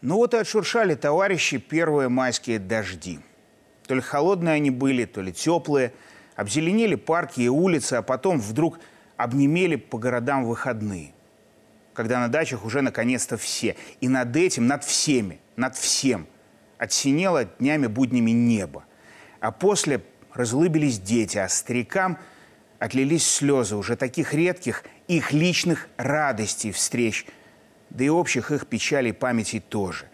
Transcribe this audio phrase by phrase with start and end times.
[0.00, 3.18] Ну вот и отшуршали товарищи первые майские дожди.
[3.86, 5.92] То ли холодные они были, то ли теплые.
[6.36, 8.78] Обзеленели парки и улицы, а потом вдруг
[9.16, 11.12] обнемели по городам выходные.
[11.94, 13.74] Когда на дачах уже наконец-то все.
[14.00, 16.28] И над этим, над всеми, над всем
[16.76, 18.84] отсинело днями буднями небо.
[19.40, 20.00] А после
[20.32, 22.18] разлыбились дети, а старикам
[22.78, 27.26] отлились слезы уже таких редких их личных радостей встреч–
[27.90, 30.06] да и общих их печалей памяти тоже.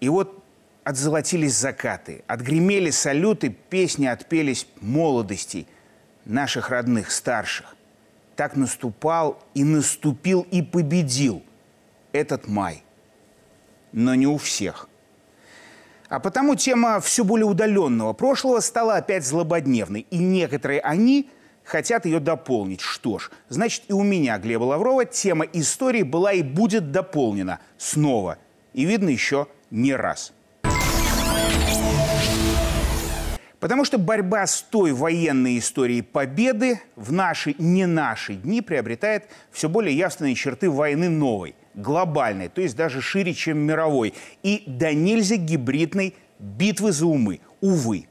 [0.00, 0.42] И вот
[0.84, 5.66] отзолотились закаты, отгремели салюты, песни отпелись молодостей
[6.24, 7.74] наших родных, старших.
[8.36, 11.42] Так наступал и наступил и победил
[12.12, 12.84] этот май.
[13.92, 14.88] Но не у всех.
[16.08, 20.06] А потому тема все более удаленного прошлого стала опять злободневной.
[20.10, 21.30] И некоторые они
[21.66, 22.80] хотят ее дополнить.
[22.80, 28.38] Что ж, значит и у меня, Глеба Лаврова, тема истории была и будет дополнена снова.
[28.72, 30.32] И видно еще не раз.
[33.58, 39.68] Потому что борьба с той военной историей победы в наши, не наши дни приобретает все
[39.68, 45.36] более явственные черты войны новой, глобальной, то есть даже шире, чем мировой, и до нельзя
[45.36, 48.06] гибридной битвы за умы, увы.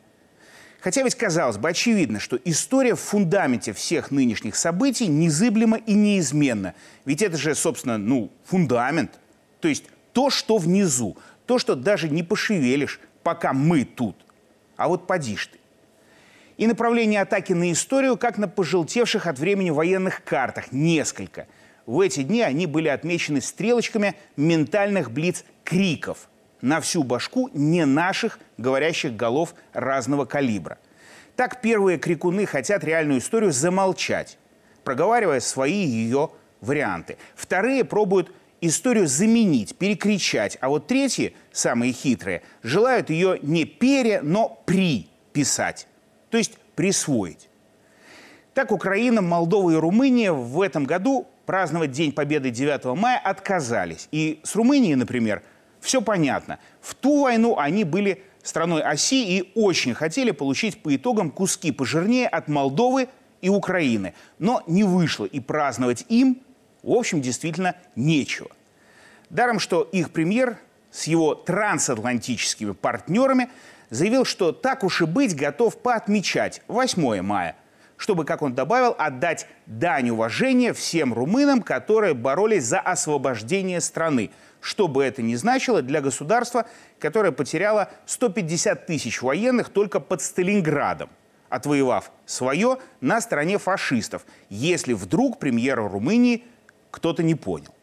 [0.85, 6.75] Хотя ведь, казалось бы, очевидно, что история в фундаменте всех нынешних событий незыблема и неизменна.
[7.05, 9.19] Ведь это же, собственно, ну, фундамент.
[9.61, 14.15] То есть то, что внизу, то, что даже не пошевелишь, пока мы тут.
[14.77, 15.57] А вот подишь ты.
[16.57, 21.47] И направление атаки на историю, как на пожелтевших от времени военных картах, несколько.
[21.87, 26.29] В эти дни они были отмечены стрелочками ментальных блиц-криков–
[26.65, 30.79] на всю башку не наших говорящих голов разного калибра.
[31.35, 34.39] Так первые крикуны хотят реальную историю замолчать,
[34.83, 37.17] проговаривая свои ее варианты.
[37.35, 44.59] Вторые пробуют историю заменить, перекричать, а вот третьи, самые хитрые, желают ее не пере, но
[44.65, 45.87] приписать,
[46.31, 47.47] то есть присвоить.
[48.55, 54.07] Так Украина, Молдова и Румыния в этом году праздновать День Победы 9 мая отказались.
[54.11, 55.43] И с Румынией, например,–
[55.85, 56.59] все понятно.
[56.81, 62.27] В ту войну они были страной оси и очень хотели получить по итогам куски пожирнее
[62.27, 63.07] от Молдовы
[63.41, 64.13] и Украины.
[64.39, 66.41] Но не вышло, и праздновать им,
[66.83, 68.49] в общем, действительно нечего.
[69.29, 70.57] Даром, что их премьер
[70.91, 73.49] с его трансатлантическими партнерами
[73.89, 77.55] заявил, что так уж и быть готов поотмечать 8 мая,
[77.97, 84.31] чтобы, как он добавил, отдать дань уважения всем румынам, которые боролись за освобождение страны–
[84.65, 86.65] что бы это ни значило для государства,
[86.97, 91.11] которое потеряло 150 тысяч военных только под Сталинградом,
[91.49, 96.45] отвоевав свое на стороне фашистов, если вдруг премьера Румынии
[96.89, 97.75] кто-то не понял.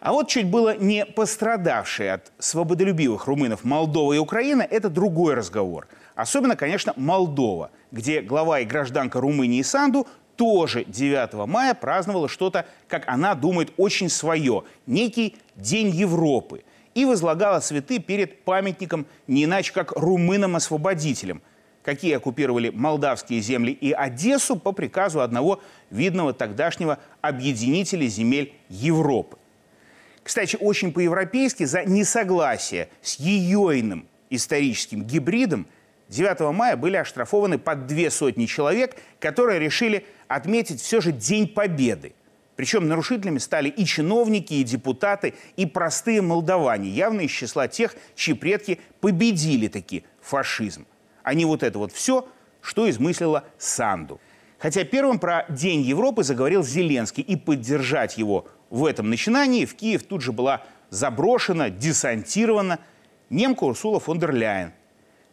[0.00, 5.86] А вот чуть было не пострадавшие от свободолюбивых румынов Молдова и Украина– это другой разговор.
[6.14, 10.06] Особенно, конечно, Молдова, где глава и гражданка Румынии Санду
[10.36, 16.64] тоже 9 мая праздновала что-то, как она думает, очень свое, некий День Европы,
[16.94, 21.40] и возлагала цветы перед памятником не иначе, как румынам-освободителям,
[21.82, 29.38] какие оккупировали молдавские земли и Одессу по приказу одного видного тогдашнего объединителя земель Европы.
[30.22, 35.66] Кстати, очень по-европейски за несогласие с ее историческим гибридом–
[36.12, 42.12] 9 мая были оштрафованы под две сотни человек, которые решили отметить все же День Победы.
[42.54, 48.34] Причем нарушителями стали и чиновники, и депутаты, и простые молдаване, явно из числа тех, чьи
[48.34, 50.86] предки победили таки фашизм.
[51.22, 52.28] А не вот это вот все,
[52.60, 54.20] что измыслила Санду.
[54.58, 60.02] Хотя первым про День Европы заговорил Зеленский, и поддержать его в этом начинании в Киев
[60.02, 62.80] тут же была заброшена, десантирована
[63.30, 64.72] немка Урсула фон дер Ляйен–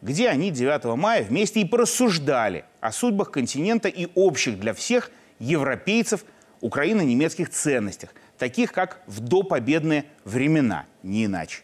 [0.02, 6.24] где они 9 мая вместе и порассуждали о судьбах континента и общих для всех европейцев
[6.60, 11.62] украино-немецких ценностях, таких как в допобедные времена, не иначе,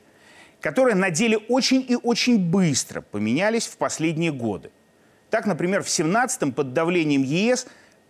[0.61, 4.71] которые на деле очень и очень быстро поменялись в последние годы.
[5.31, 7.67] Так, например, в 17-м под давлением ЕС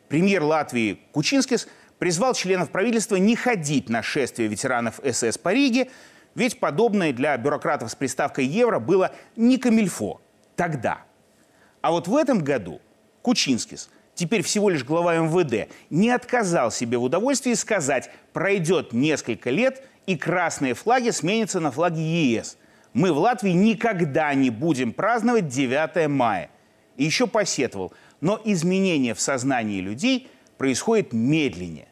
[0.09, 1.67] премьер Латвии Кучинскис
[1.99, 5.89] призвал членов правительства не ходить на шествие ветеранов СС по Риге,
[6.37, 10.21] ведь подобное для бюрократов с приставкой «евро» было не камильфо
[10.55, 11.01] тогда.
[11.81, 12.81] А вот в этом году
[13.23, 19.83] Кучинскис, теперь всего лишь глава МВД, не отказал себе в удовольствии сказать, пройдет несколько лет,
[20.07, 22.59] и красные флаги сменятся на флаги ЕС.
[22.93, 26.51] Мы в Латвии никогда не будем праздновать 9 мая.
[26.97, 30.29] И еще посетовал, но изменение в сознании людей
[30.59, 31.89] происходит медленнее.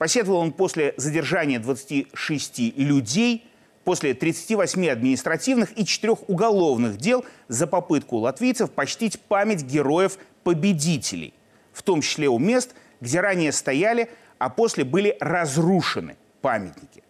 [0.00, 3.44] Посетовал он после задержания 26 людей,
[3.84, 11.34] после 38 административных и 4 уголовных дел за попытку латвийцев почтить память героев-победителей,
[11.74, 14.08] в том числе у мест, где ранее стояли,
[14.38, 17.02] а после были разрушены памятники.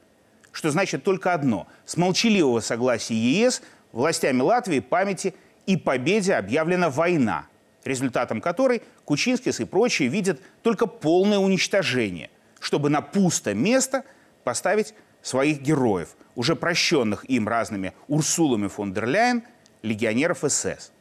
[0.51, 5.35] Что значит только одно– с молчаливого согласия ЕС властями Латвии памяти
[5.65, 7.47] и победе объявлена война,
[7.85, 12.31] результатом которой Кучинскис и прочие видят только полное уничтожение,
[12.61, 14.05] чтобы на пустое место
[14.45, 19.43] поставить своих героев, уже прощенных им разными Урсулами фон дер Ляйен,
[19.83, 20.93] легионеров СС.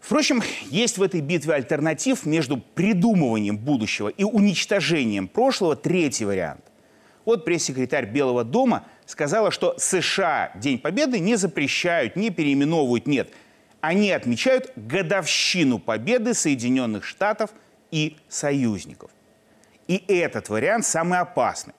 [0.00, 0.40] Впрочем,
[0.70, 6.62] есть в этой битве альтернатив между придумыванием будущего и уничтожением прошлого третий вариант.
[7.24, 13.32] Вот пресс-секретарь Белого дома сказала, что США День Победы не запрещают, не переименовывают, нет.
[13.80, 17.50] Они отмечают годовщину победы Соединенных Штатов
[17.90, 19.10] и союзников.
[19.88, 21.74] И этот вариант самый опасный.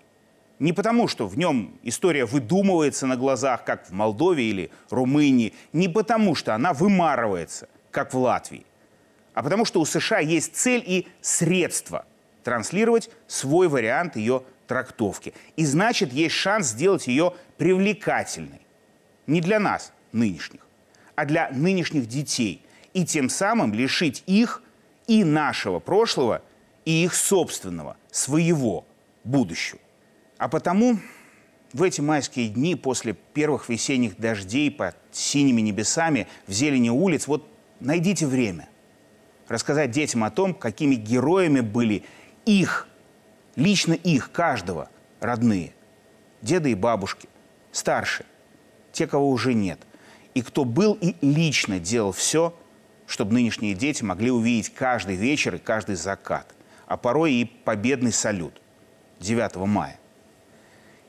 [0.60, 5.88] Не потому, что в нем история выдумывается на глазах, как в Молдове или Румынии, не
[5.88, 8.66] потому, что она вымарывается, как в Латвии,
[9.34, 12.06] а потому что у США есть цель и средства
[12.44, 15.34] транслировать свой вариант ее трактовки.
[15.58, 18.62] И значит, есть шанс сделать ее привлекательной.
[19.28, 20.62] Не для нас, нынешних,
[21.16, 22.64] а для нынешних детей.
[22.94, 24.64] И тем самым лишить их
[25.06, 26.42] и нашего прошлого,
[26.88, 28.86] и их собственного, своего
[29.26, 29.82] будущего.
[30.38, 30.98] А потому
[31.74, 37.46] в эти майские дни после первых весенних дождей под синими небесами в зелени улиц вот
[37.82, 38.70] найдите время
[39.50, 42.06] рассказать детям о том, какими героями были
[42.46, 42.88] их,
[43.58, 44.90] лично их, каждого,
[45.20, 45.74] родные,
[46.42, 47.28] деды и бабушки,
[47.74, 48.28] старшие,
[48.94, 49.82] те, кого уже нет,
[50.34, 52.58] и кто был и лично делал все,
[53.08, 56.54] чтобы нынешние дети могли увидеть каждый вечер и каждый закат,
[56.88, 58.62] а порой и победный салют
[59.20, 60.00] 9 мая.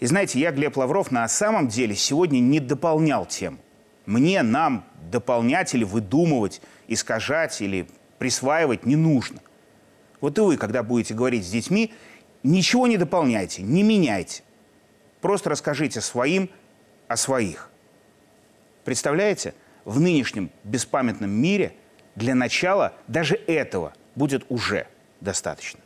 [0.01, 3.59] И знаете, я, Глеб Лавров, на самом деле сегодня не дополнял тему.
[4.07, 7.89] Мне, нам дополнять или выдумывать, искажать или
[8.19, 9.41] присваивать не нужно.
[10.21, 11.93] Вот и вы, когда будете говорить с детьми,
[12.43, 14.43] ничего не дополняйте, не меняйте.
[15.21, 16.49] Просто расскажите своим
[17.07, 17.71] о своих.
[18.85, 19.55] Представляете,
[19.85, 21.75] в нынешнем беспамятном мире
[22.15, 24.87] для начала даже этого будет уже
[25.21, 25.81] достаточно.